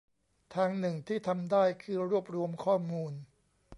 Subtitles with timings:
[0.55, 3.13] ทางหนึ่งที่ทำได้ คือรวบรวมข้อมูล